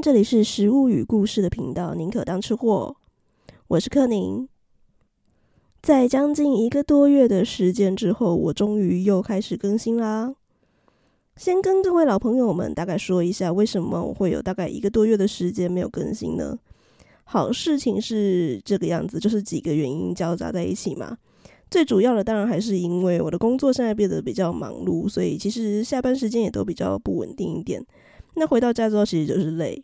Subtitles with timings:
[0.00, 2.94] 这里是食物与故事的频道，宁可当吃货，
[3.66, 4.48] 我是克宁。
[5.82, 10.34] 在将近一个多月的时间之后，我终于又开始更新啦。
[11.36, 16.56] 先跟各位老朋友们大概说一下，为什么我会有大概一个多月的时间没有更新呢？
[17.24, 21.18] 好，事情是这个样子，就是几个原因交杂在一起嘛。
[21.70, 27.84] 最主要的当然还是因为我的工作现在变得比较忙碌，所以其实下班时间也都比较不稳定一点。
[28.34, 29.82] 那回到家之后，其实就是累，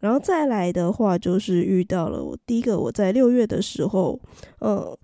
[0.00, 4.18] 然后再来的话，就是遇到了我第一个，我在六月的时候，
[4.60, 4.96] 嗯，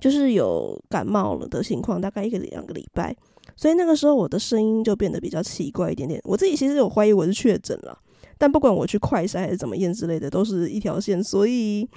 [0.00, 3.14] 就是有感冒了的情况，大概一个两个礼拜，
[3.56, 6.20] 所以那个时候我的声音就变得比较奇怪一点点。
[6.24, 7.96] 我自己其实有怀疑我是确诊了，
[8.36, 11.88] 但不管我去快筛还是怎么验之类的，都是一条线，所以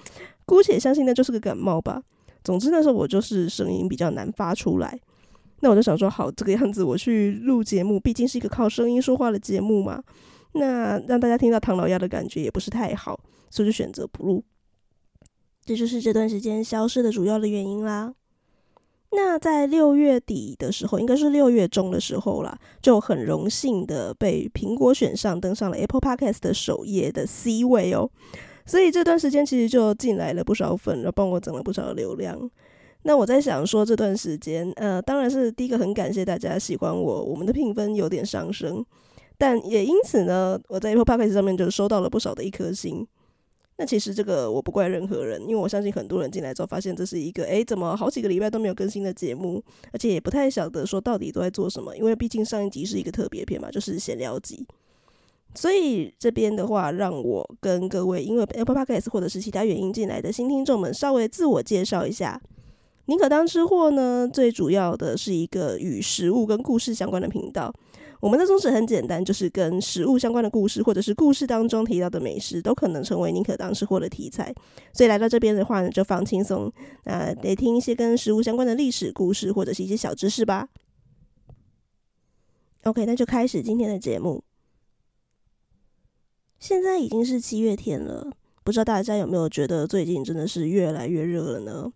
[0.46, 2.02] 姑且相信那就是个感冒吧。
[2.44, 5.00] 总之那时候我就是声音比较难发出来。
[5.62, 10.04] 那我就想说，好，这个样子我去录节目，毕竟是一个靠声音说话的节目嘛。
[10.54, 14.44] 那让大家听到唐老鸭的感觉也不是太好，所以就选择不录。
[15.66, 18.14] 这就是这段时间消失的主要的原因啦。
[19.12, 28.10] 那在六月底的时候，应该是六月中的时候啦，就很荣幸的被苹果选上，登上了 Apple Podcast 的首页的 C 位哦。
[28.66, 32.50] 所以这段时间其实就进来了不少粉，然后帮我整了不少流量。
[33.04, 38.84] 那我在想说，这段时间，呃，当然是第一个很感谢大家喜欢我，我们的评分有点上升，
[39.46, 43.06] 但也因此呢，我在 Apple Podcast 上面就收到了不少的一颗星。
[43.76, 54.66] 那其实这个我不怪任何人，因为我相信很多人进来之后发现这是一个，诶，怎么好几个礼拜都没有更新的节目，而且也不太晓得说到底都在做什么，因为毕竟上一集是一个特别篇嘛，就是闲聊集。
[55.54, 62.42] 所以这边的话，让我跟各位因为 Apple Podcast 或者是其他原因进来的新听众们稍微自我介绍一下。
[63.08, 67.74] 宁可当吃货呢，最主要的是一个与食物跟故事相关的频道。
[68.24, 74.56] 我们的宗旨很简单，就是跟食物相关的故事，或者是故事当中提到的美食，都可能成为宁可当吃货的题材。
[74.94, 76.72] 所以来到这边的话呢，就放轻松，
[77.04, 80.70] 啊，得听一些跟食物相关的历史故事，或者是一些小知识吧。
[82.84, 84.46] OK，那就开始今天的节目。
[86.60, 88.32] 现在已经是七月天了，
[88.64, 91.92] 不知道大家有没有觉得最近真的是越来越热了呢？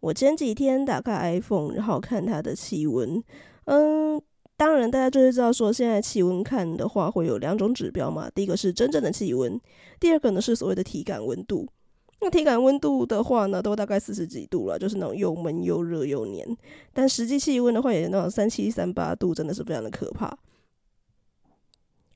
[0.00, 3.22] 我前几天打开 iPhone，然后看它的气温。
[3.66, 4.22] 嗯，
[4.56, 8.30] 当然大家就会知道说，现在气温看的话会有两种指标嘛。
[8.34, 9.60] 第一个是真正的气温，
[10.00, 11.68] 第二个呢是所谓的体感温度。
[12.22, 16.46] 那体感温度的话呢，都大概四十几度了，就是那种又闷又热又黏。
[16.94, 20.34] 但实际气温的话，也那种三七三八度，真的是非常的可怕。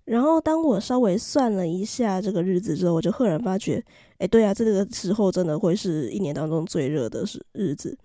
[0.06, 3.84] 然后当我稍微算了一下这个日子之后，我就赫然发觉，
[4.16, 7.96] 哎，对啊，这个时候真的会是一年当中最热的日日子，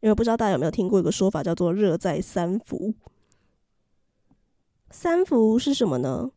[0.00, 2.92] 因为不知道大家有没有听过一个说法，叫做“热在三伏”。
[4.98, 6.30] 三伏是什么呢？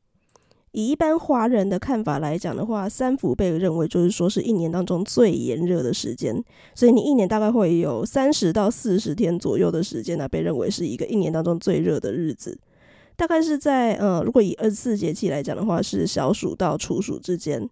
[0.74, 6.44] 以一般华人的看法来讲的话，三伏被认为就是说是一年当中最炎热的时间，
[6.76, 12.60] 所以你一年大概会有三十到四十天左右的时间呢，被认为是一个一年当中最热的日子。
[13.16, 17.66] 大概是在呃，如果以二十四节气来讲的话，是小暑到处暑之间。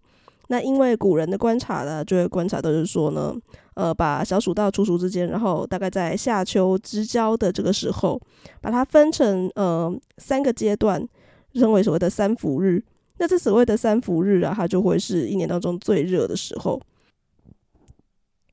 [0.48, 3.36] 那因为古人的观察呢，就会观察到就是说呢，
[3.78, 8.20] 呃，把小暑到处暑之间，然后大概在夏秋之交的这个时候，
[8.60, 11.08] 把它分成呃三个阶段，
[11.54, 12.84] 称为所谓的三伏日。
[13.20, 16.82] 那这所谓的三伏日啊，它就会是一年当中最热的时候。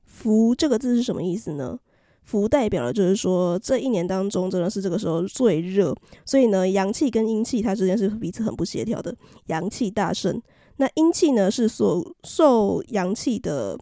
[0.05, 1.79] 伏这个字是什么意思呢？
[2.23, 9.15] 伏代表的就是说，这一年当中真的是这个时候最热，所以呢，阳气跟阴气它之间是彼此很不协调的，
[9.47, 10.39] 阳气大盛，
[10.77, 13.75] 那阴气呢是所受阳气的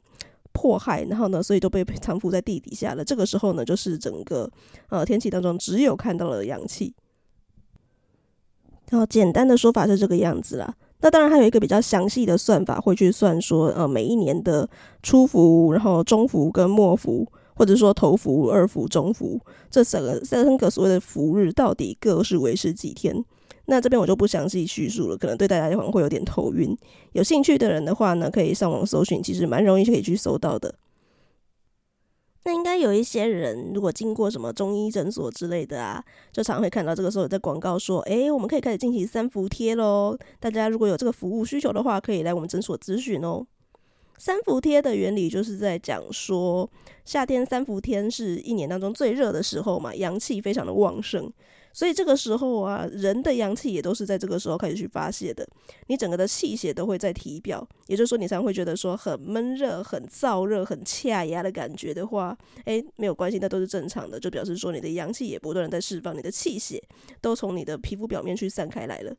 [0.53, 3.03] 迫害，然后呢，所以都被藏伏在地底下了。
[3.03, 4.49] 这个时候呢，就是整个
[4.89, 6.93] 呃天气当中只有看到了阳气。
[8.89, 10.73] 然后简单的说法是这个样子啦。
[11.01, 14.69] 那当然还有一个比较详细的算法，会去算说呃每一年的
[15.01, 17.27] 初伏，然后中伏跟末伏。
[17.55, 19.39] 或者说头伏、二伏、中伏
[19.69, 23.23] 这三个三个所谓的伏日，到底各是维持几天？
[23.65, 26.77] 那这边我就不详细叙述了，可能对大家可能会有点头晕。
[27.13, 30.75] 有兴趣的人的话呢，可以上网搜寻，其实蛮容易就可以去搜到的。
[32.45, 40.17] 那应该有一些人，如果经过什么中医诊所之类的啊，就常会看到这个时候在广告说：“诶，我们可以开始进行三伏贴喽！
[40.41, 43.47] 大家如果有这个服务需求的话，可以来我们诊所咨询哦。”
[44.19, 46.69] 三伏贴的原理就是在讲说，
[47.05, 51.31] 夏天三伏天是一年当中最热的时候嘛，阳气非常的旺盛，
[51.73, 55.45] 所以这个时候啊，人的阳气也都是在这个时候开始去发泄的。
[55.87, 66.79] 你整个的气血都会在体表，也就是说，你常会觉得说很闷热、很燥热、很恰牙的感觉的话，诶，没有关系，那都是正常的，就表示说你的阳气也不断在释放，你的气血
[67.19, 69.15] 都从你的皮肤表面去散开来了。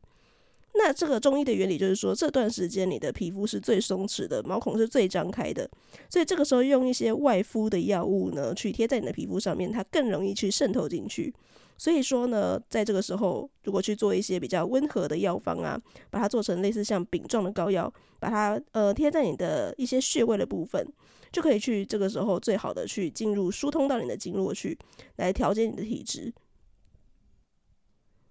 [0.77, 5.69] 那这个中医的原理就是说，这段时间你的皮肤是最松弛的，毛孔是最张开的，
[6.09, 11.33] 所以这个时候用一些外敷的药物呢，去贴在你的皮肤上面，它更容易去渗透进去。
[11.77, 15.79] 所以说呢，在这个时候，如果去做一些比较温和的药方啊，
[16.09, 20.87] 把它做成类似像饼状的膏药，把它呃贴在你的一些穴位的部分，
[21.31, 24.77] 就可以去这个时候最好的去进入疏通到你的经络去，
[25.17, 26.33] 来调节你的体质。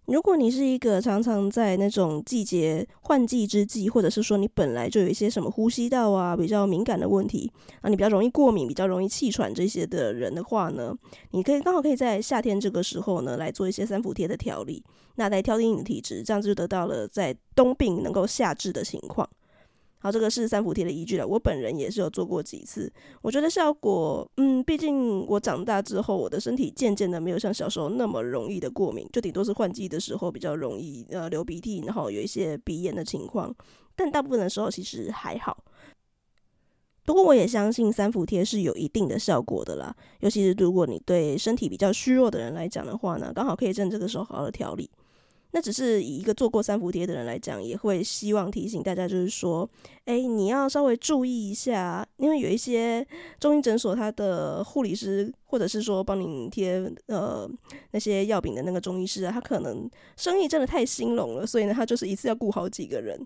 [0.06, 10.94] 如果你是一个常常在那种季节换季之际，或者是说你本来就有一些什么呼吸道啊比较敏感的问题啊，你比较容易过敏、比较容易气喘这些的人的话呢，
[11.30, 14.84] 你可以刚好可以在夏天这个时候呢来做一些三伏贴的调理，
[15.14, 19.26] 那来调理你的体质，这样子就得到了在冬病能够夏治的情况。
[20.04, 21.26] 好，这个是三伏贴的依据了。
[21.26, 22.92] 我本人也是有做过几次，
[23.22, 33.50] 我觉得效果，嗯，毕竟我长大之后，我的身体渐渐的没有像小时候那么容易的过敏，就顶多是换季的时候比较容易呃流鼻涕，然后有一些鼻炎的情况，
[33.96, 35.64] 但大部分的时候其实还好。
[37.06, 44.90] 不过我也相信三伏贴是有一定的效果的啦，尤其是如果你对身体比较虚弱的人来讲的话呢，刚好可以趁这个时候好好的调理。
[45.56, 49.70] 那只是以一个做过三伏贴的人来讲，也会希望提醒大家，就是说，
[50.04, 53.06] 哎，你要稍微注意一下，因为有一些
[53.38, 57.48] 中医诊所，他的护理师或者是说帮你贴呃
[57.92, 63.16] 那些药饼的那个中医师啊，他可能生意真的太兴隆了，所以呢，他就是一次要雇好几个人。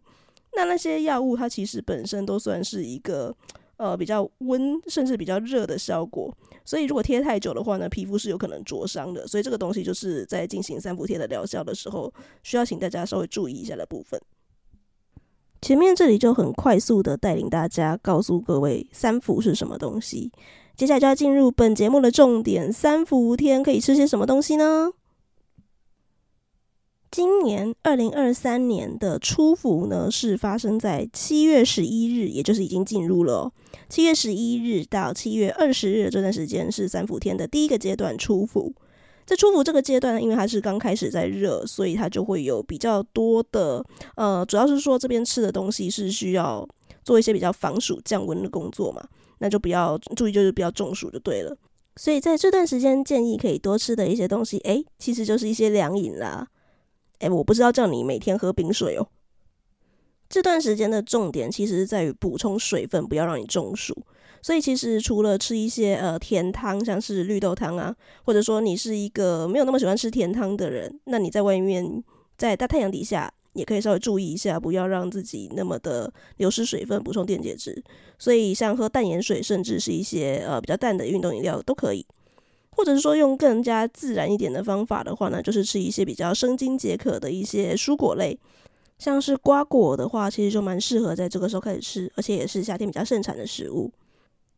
[0.54, 3.34] 那那些药物，它其实本身都算是一个。
[3.78, 6.32] 呃，比较温甚至比较热的效果，
[6.64, 9.24] 所以如果贴太久的话呢，皮肤是有可能灼伤的。
[9.24, 14.20] 所以这个东西就是在进行三伏贴的疗效的时候，需要请大家稍微注意一下的部分。
[15.62, 20.32] 前面这里就很快速的带领大家告诉各位三伏是什么东西，
[20.76, 24.90] 接下来就要进入本节目的重点：三伏天可以吃些什么东西呢？
[27.10, 33.50] 今年二零二三年的初伏呢，是发生在七月十一日，也就是已经进入了
[33.88, 38.74] 七月十一日到七月二十日这段时间是三伏天的第一个阶段初伏。
[39.24, 43.84] 在初伏这个阶段呢，因为它是刚开始在热，所以它就会有比较多的
[44.16, 46.66] 呃，主要是说这边吃的东西是需要
[47.04, 49.02] 做一些比较防暑降温的工作嘛，
[49.38, 51.56] 那就比较注意，就是不要中暑就对了。
[51.96, 56.46] 所以在这段时间建议可以多吃的一些东西，诶，其实就是一些凉饮啦。
[57.18, 59.08] 哎，我不知道叫你每天喝冰水哦。
[60.28, 63.96] 这段时间的重点其实是在于补充水分，不要让你中暑。
[64.40, 67.94] 所以其实除了吃一些呃甜汤，像是绿豆汤啊，
[68.24, 72.04] 或者说你是一个没有那么喜欢吃甜汤的人，那你在外面
[72.36, 77.82] 在大太阳底下也可以稍微注意一下，不要让自己那么的流失水分，补充电解质。
[78.18, 82.06] 所以像喝淡盐水，甚至是一些呃比较淡的运动饮料都可以。
[82.78, 88.38] 或者是说用更加自然一点的方法的话呢，就是吃一些比较生津解渴的一些蔬果类，
[89.00, 93.92] 像是瓜果的话，其实就蛮适合在这个时候开始吃，而且也是夏天比较盛产的食物。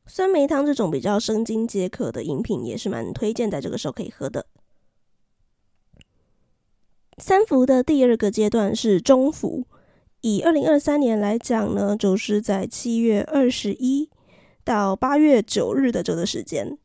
[0.06, 4.44] 酸梅汤这种比较生津解渴的饮品也是蛮推荐在这个时候可以喝的。
[7.16, 9.64] 三伏的第二个阶段是中伏，
[10.20, 14.10] 以二零二三年来讲呢，就是在七月二十一
[14.62, 16.76] 到八月九日的这个时间。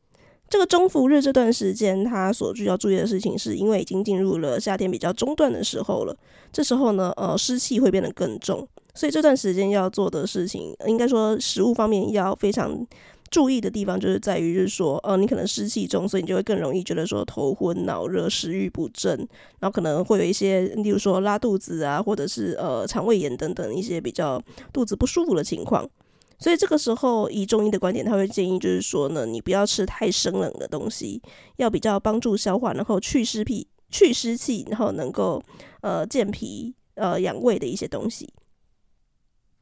[0.48, 6.16] 这个中伏日这段时间，它所需要注意的事情，是因为已经进入了夏天比较中段的时候了。
[6.54, 12.86] 这时候呢，呃，湿气会变得更重，所以这段时间要做的事情，应该说食物方面要非常
[13.30, 19.18] 注意的地方，就是在于，就是说，呃，你可能湿气重，所以你就会更容易觉得说头昏脑热、食欲不振，
[19.60, 25.90] 然后可能会有一些，例如说拉肚子啊，或者是呃肠胃炎等等一些比较肚子不舒服的情况。
[26.38, 31.22] 所以这个时候，以中医的观点，他会建议就是说呢，你不要吃太生冷的东西，
[31.58, 35.42] 要比较帮助消化，然后去湿脾、去湿气，然后能够
[35.82, 38.34] 呃健脾、呃养胃的一些东西。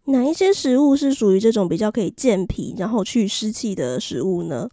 [0.05, 4.67] 哪一些食物是属于这种比较可以健脾，然后去湿气的食物呢？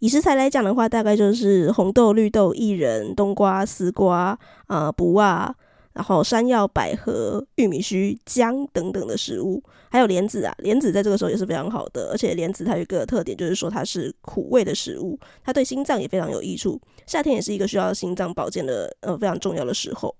[0.00, 5.54] 以食材来讲的话，大概就是红豆、绿豆、薏仁、冬瓜、丝瓜啊、呃、卜啊。
[5.94, 16.80] 然后山药、百合、玉米须、姜等等的食物，还有莲子啊，莲子在这个时候也是非常好的，而且莲子它有一个特点，就是说它是苦味的食物，它对心脏也非常有益处。
[17.06, 20.14] 夏天也是一个需要心脏保健的呃非常重要的时候。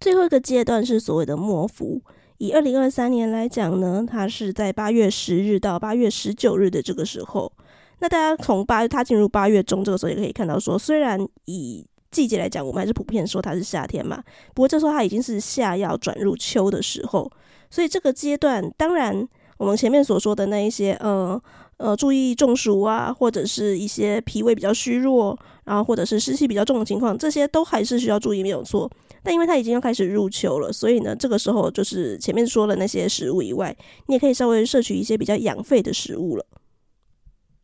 [0.00, 2.02] 最后一个阶段是所谓的末伏，
[2.38, 7.52] 以二零二三年来讲呢，它是在八月十日到八月十九日的这个时候。
[8.00, 14.22] 那大家从八它进入八月中这个时候也可以看到说，虽然以季节来讲，我们还是普遍说它是夏天嘛。
[14.54, 17.28] 不过这时候它已经是夏要转入秋的时候，
[17.70, 19.26] 所以这个阶段，当然
[19.56, 21.42] 我们前面所说的那一些，呃
[21.78, 28.88] 呃，注意中暑啊，或者是一些脾胃比较虚弱，然后或者是湿气比较重的情况，这些都还是需要注意，没有错。
[29.24, 33.76] 但因为它已经要开始入秋了，所以呢，这个时候就是前面说的那些食物以外，
[34.06, 36.44] 你也可以稍微摄取一些比较养肺的食物了。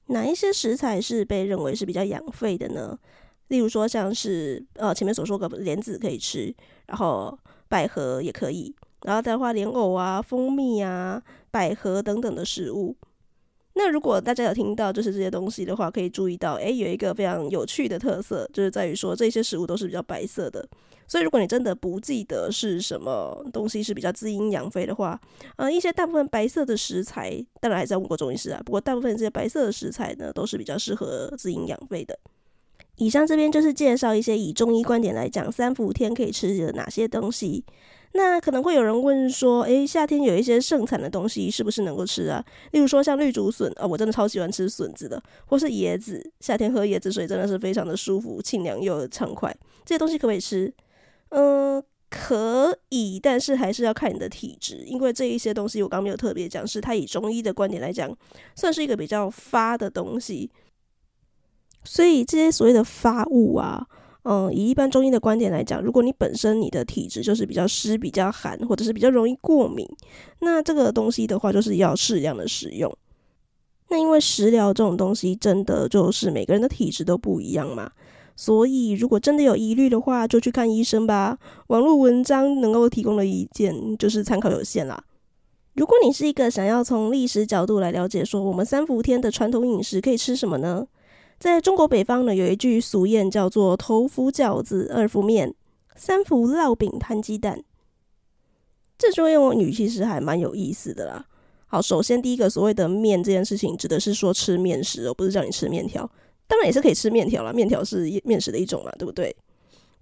[0.06, 2.98] 哪一些食材是被认为是比较养肺的呢？
[3.48, 6.54] 例如说像是呃前面所说的莲子可以吃，
[6.86, 7.36] 然后
[7.68, 12.96] 百合也可以，然后再的话莲藕啊、蜂蜜啊、百合等等的食物。
[13.74, 20.66] 那如果大家有听到就是这些东西的话，可以注意到，诶，有一个非常有趣的特色，就是在于说这些食物都是比较白色的。
[21.06, 25.18] 所以如果你真的不记得是什么东西是比较滋阴养肺的话，
[25.56, 28.60] 呃，一些大部分白色的食材，当然还是要问过中医师啊。
[28.66, 32.18] 不过大部分这些白色的食材呢，都是比较适合滋阴养肺的。
[32.98, 37.64] 以上这边就是介绍一些以中医观点来讲三伏天可以吃的哪些东西。
[38.12, 42.42] 那可能会有人问说，诶，夏天有一些盛产的东西是不是能够吃啊？
[42.72, 49.54] 例如说像绿竹笋，哦，我真的超喜欢吃笋子的，或是椰子，夏天喝椰子水真的是非常的舒服、清凉又畅快。
[49.84, 50.72] 这些东西可不可以吃？
[51.28, 58.10] 嗯，可以，但是还是要看你的体质，因为这一些东西我刚没有特别讲，是它以中医的观点来讲，
[58.56, 60.50] 算是一个比较发的东西。
[61.88, 63.86] 所以这些所谓的发物啊。
[64.24, 69.88] 嗯，以一般中医的观点来讲，如果你本身你的体质就是比较湿、比较寒，或者是比较容易过敏，
[70.40, 72.94] 那这个东西的话就是要适量的使用。
[73.88, 77.90] 那因为食疗这种东西真的就是每个人的体质都不一样嘛，
[78.36, 81.38] 所以如果真的有疑虑的话，就去看医生吧。
[81.68, 85.02] 网络文章能够提供的意见就是参考有限啦。
[85.74, 90.86] 如果你是一个想要从历史角度来了解说我们三伏天的传统饮食可以吃什么呢？
[91.38, 95.54] 在中国北方呢，有一句俗谚叫做“头伏饺子，二伏面，
[95.94, 97.62] 三伏烙饼摊鸡蛋”。
[98.98, 101.26] 这句用语其实还蛮有意思的啦。
[101.68, 106.10] 好，首先第一个所谓的面这件事情，指的是说吃面食，而不是叫你吃面条。
[106.48, 109.36] 当然也是可以吃面条啦，面条是面食的一种嘛，对不对？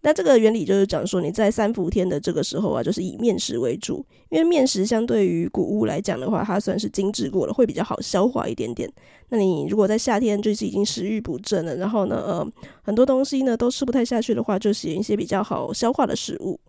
[0.06, 8.88] 那这个原理就是讲说，你在三伏天的这个时候啊，就是以面食为主，因为面食相对于谷物来讲的话，它算是精致过了，会比较好消化一点点。
[9.30, 12.48] 那你如果在夏天就是已经食欲不振了，然后呢，呃，
[12.82, 16.60] 很多东西呢都吃不太下去的话，就选一些比较好消化的食物。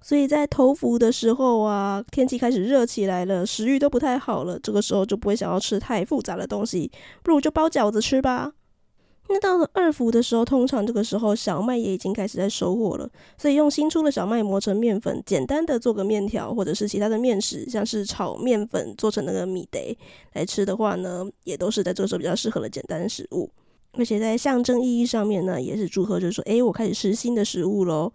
[0.00, 6.88] 所以在头伏的时候啊，天气开始热起来了，食欲都不太好了，这个时候就不会想要吃太复杂的东西，
[7.24, 8.52] 不如就包饺子吃吧。
[9.28, 19.78] 那到了二伏的时候，通常这个时候小麦也已经开始在收获了，所以用新出的小麦磨成面粉，简单的做个面条，或者是其他的面食，像是炒面粉做成那个米德
[20.34, 23.50] 来吃的话呢，也都是在这个时候比较适合的简单食物。
[23.98, 28.12] 而且在象征意义上面呢，也是祝贺，就是说，诶，我开始吃新的食物喽，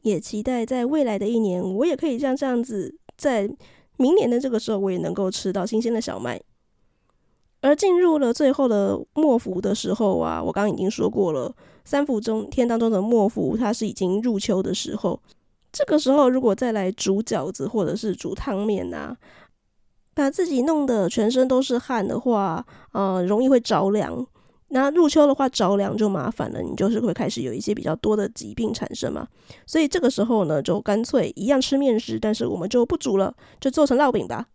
[0.00, 3.48] 也期待在未来的一年，我也可以像这样子，在
[3.98, 6.40] 明年的这个时候，我也能够吃到新鲜的小麦。
[7.62, 11.50] 而进入了最后的末伏的时候啊，我刚刚已经说过了，
[11.84, 15.18] 三伏中天当中的末伏，它是已经入秋的时候。
[15.72, 19.16] 这个时候如果再来煮饺子或者是煮汤面呐，
[20.12, 24.26] 把自己弄得全身都是汗的话，呃，容易会着凉。
[24.68, 29.28] 那入秋的话着凉就麻烦了，你就是会开始有一些比较多的疾病产生嘛。
[29.66, 34.48] 所以这个时候呢，就干脆一样吃面食，但是我们就不煮了，就做成烙饼吧。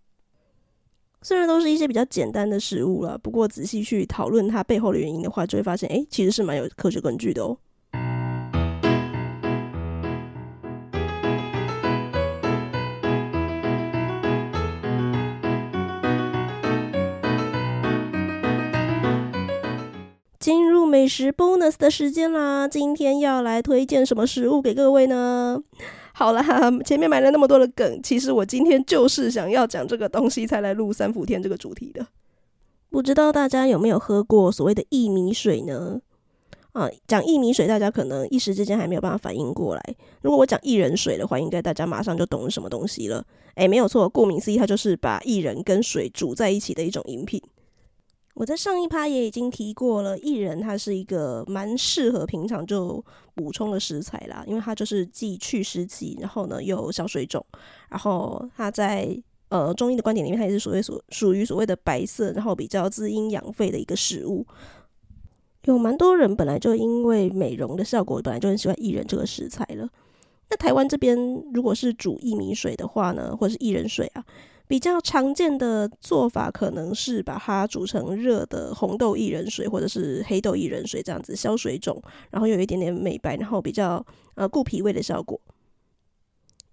[1.24, 7.58] 虽然都是一些比较简单的食物了，不过仔细去讨论它背后的原因的话，就会发现，哎，其实是蛮有科学根据的哦。
[20.40, 22.70] 进入美食 bonus 的时间啦！
[22.70, 25.62] 今天要来推荐什么食物给各位呢？
[26.18, 26.44] 好啦，
[26.84, 32.08] 前面埋了那么多的梗，其实我今天就是想要讲这个东西才来录三伏天这个主题的。
[32.90, 36.02] 不知道大家有没有喝过所谓的薏米水呢？
[36.72, 39.96] 啊，讲薏米水，大家可能一时之间还没有办法反应过来。
[40.24, 43.24] 如果我讲薏仁水的话，应该大家马上就懂是什么东西了。
[43.54, 47.40] 诶，没有错，顾名思义，它就是把薏仁跟水煮在一起的一种饮品。
[48.38, 53.04] 我在上一趴也已经提过了，薏仁它是一个蛮适合平常就
[53.34, 57.44] 补充的食材啦，因为它就是既去湿气，然后呢又消水肿，
[57.90, 64.46] 然后它在呃中医的观点里面，它也是所谓所属于所谓的白色，然后比较滋阴养肺的一个食物。
[65.64, 69.90] 有蛮多人本来就因为美容的效果，本来就很喜欢薏仁这个食材了。
[70.52, 71.18] 那台湾这边
[71.56, 74.24] 如果是煮薏米水的话呢，或是薏仁水啊。
[74.68, 84.06] 比较常见的做法可能是把它煮成热的红豆薏仁水，或者是黑豆薏仁水这样子消水肿，然后有一点点美白，然后比较
[84.36, 85.40] 呃固脾胃的效果。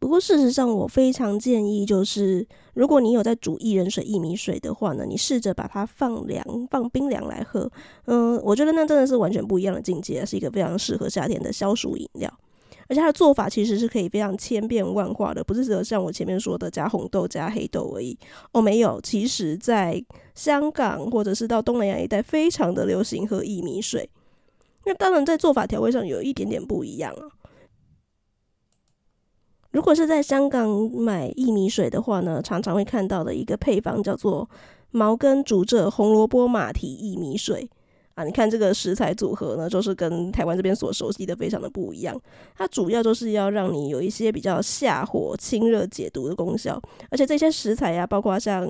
[0.01, 7.71] 不过事实上，我非常建议就是，如果你有在煮薏仁水、薏米水的话呢，你试着把它放凉、放冰凉来喝。
[8.05, 12.31] 嗯，我觉得那真的是完全不一样的境界，是一个非常适合夏天的消暑饮料。
[12.89, 18.19] 而且它的做法其实是可以非常千变万化的，不是只有像我前面说的加红豆加黑豆而已。
[18.53, 24.09] 哦，没有，其实在香港或者是到东南亚一带，非常的流行喝薏米水。
[24.85, 27.29] 那当然在做法调味上有一点点不一样啊。
[29.71, 34.49] 如果是在香港买薏米水的话呢，常常会看到的一个配方叫做
[34.91, 37.69] 茅根竹蔗红萝卜马蹄薏米水。
[38.15, 42.17] 啊，你看这个食材组合呢，就是跟台湾这边所熟悉的非常的不一样。
[42.57, 46.81] 它主要就是要让你有一些比较下火、清热解毒的功效，
[47.11, 48.69] 而且这些食材呀、啊，包括像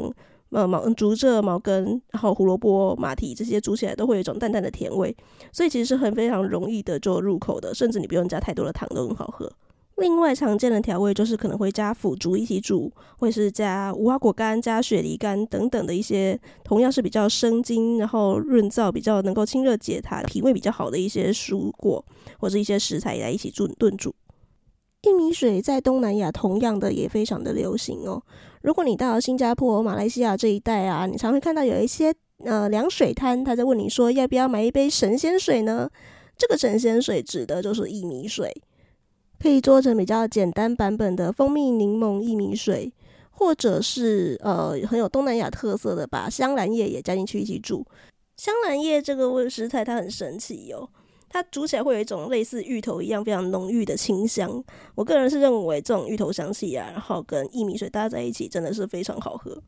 [0.48, 5.14] 呃毛竹蔗、茅根，然后胡萝卜、马蹄这些煮起来都会有一种淡淡的甜味，
[5.52, 9.50] 所以其实是很非常容易的就入口的，甚至你不用加太多的糖都很好喝。
[9.96, 22.04] 另外常见的调味就是可能会加腐竹一起煮，或是加无花果干、加雪梨干等等的一些，同样是比较生津，然后润燥，比较能够清热解痰、脾胃比较好的一些蔬果
[22.38, 24.14] 或者一些食材来一起炖炖煮。
[25.02, 28.22] 薏米水在东南亚同样的也非常的流行哦。
[28.62, 32.12] 如果你到新加坡、马来西亚这一带啊，你常会看到有一些
[32.44, 35.88] 呃凉水摊，他在问你说要不要买一杯神仙水呢？
[36.36, 38.52] 这个神仙水指的就是薏米水。
[39.40, 42.92] 可以做成比较简单版本的蜂蜜柠檬薏米水，
[43.30, 47.84] 或者是呃很有东南亚特色的，把香兰叶也加进去一起煮。
[48.36, 50.88] 香兰叶这个食材它很神奇哟、哦，
[51.28, 54.64] 它煮起来会有一种类似芋头一样非常浓郁的清香。
[54.94, 59.62] 我个人是认为这种芋头香气啊，然后跟薏米水搭在一起真的是非常好喝。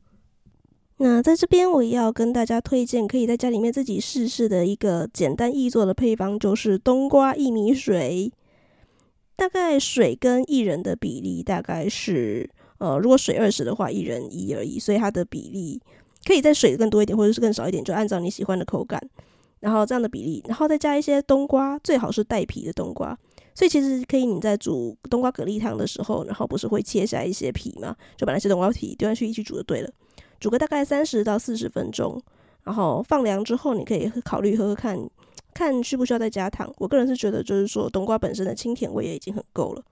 [0.99, 8.33] 那在这边我也要跟大家推荐，可以在家里面自己试试的一个简单易做的配方，就是冬瓜薏米水。
[9.37, 15.81] 大概水跟薏仁的比例大概是，呃，如果水二十的话，薏仁一而已，所以它的比例
[16.25, 19.01] 可以在水更多一点，或者是更少一点，就按照你喜欢的口感，
[19.61, 23.17] 然后这样的比例，然后再加一些冬瓜，最好是带皮的冬瓜。
[23.55, 29.91] 所以其实可以你在煮冬瓜蛤蜊汤的时候，然后不是会切下一些皮嘛，就把那些冬瓜皮丢进去一起煮就对了，
[30.41, 32.21] 煮个大概三十到四十分钟，
[32.65, 34.99] 然后放凉之后，你可以考虑喝喝看。
[35.57, 39.83] 看需不需要再加糖，我个人是觉得就是说冬瓜本身的清甜味也已经很够了。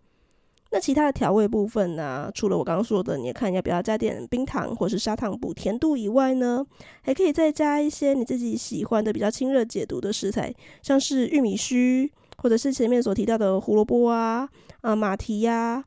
[0.70, 6.66] 那其他的调味部分呢、除了我刚刚说的，你看要不要加点冰糖或是砂糖补甜度以外呢，
[7.00, 14.46] 还可以再加一些你自己喜欢的比较清热解毒的食材，像是玉米须，或者是前面所提到的胡萝卜啊、
[14.82, 15.82] 啊马蹄呀，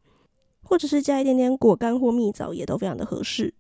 [0.63, 3.53] 或者是加一点点果干或蜜枣，也都非常的合适。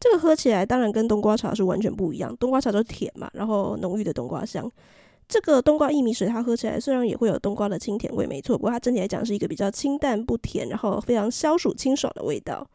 [0.00, 4.70] 这个喝起来当然跟冬瓜茶是完全不一样，冬瓜茶都甜嘛，然后浓郁的冬瓜香。
[5.26, 12.66] 这个冬瓜薏米水它喝起来虽然也会有冬瓜的清甜味，没错，不过它整体来讲是一个比较清淡不甜，然后非常消暑清爽的味道。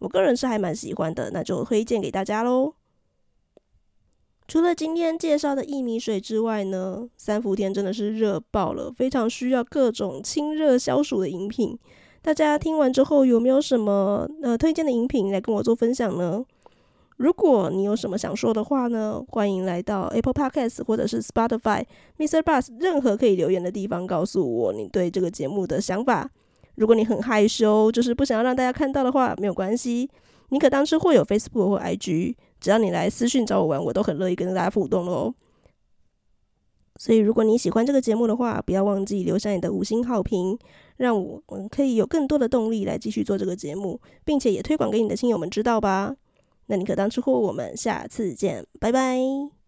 [0.00, 2.74] 我个人是还蛮喜欢的，那就推荐给大家喽。
[4.46, 11.78] 除了今天介绍的薏米水之外呢，三伏天真的是热爆了，非常需要各种清热消暑的饮品。
[12.20, 16.44] 大家听完之后有没有什么呃推荐的饮品来跟我做分享呢？
[17.16, 21.84] 如果你有什么想说的话呢，欢迎来到 Apple Podcast 或者是 Spotify、
[22.18, 22.42] Mr.
[22.42, 26.28] Bus 任何可以留言的地方，告诉我你对这个节目的想法。
[26.74, 30.10] 如果你很害羞，就是不想要让大家看到的话，没有关系。
[30.48, 35.32] 你可当是会有 Facebook 或 IG，只要你来私讯找我玩，我都很乐意跟大家互动喽。
[36.96, 40.58] 所以，如果你喜欢这个节目的话，不要忘记留下你的五星好评，
[40.96, 46.16] 让我们可以有更多的动力来继续做这个节目，并且也推广给你的亲友们知道吧。
[46.66, 49.63] 那你可当吃货，我们下次见，拜拜。